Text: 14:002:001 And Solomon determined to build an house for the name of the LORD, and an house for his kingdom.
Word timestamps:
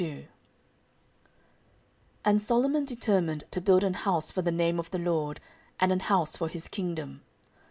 14:002:001 0.01 0.27
And 2.25 2.41
Solomon 2.41 2.85
determined 2.85 3.43
to 3.51 3.61
build 3.61 3.83
an 3.83 3.93
house 3.93 4.31
for 4.31 4.41
the 4.41 4.51
name 4.51 4.79
of 4.79 4.89
the 4.89 4.97
LORD, 4.97 5.39
and 5.79 5.91
an 5.91 5.99
house 5.99 6.35
for 6.35 6.47
his 6.47 6.67
kingdom. 6.67 7.21